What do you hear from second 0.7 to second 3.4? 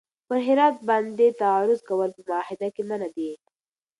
باندې تعرض کول په معاهده کي منع دي.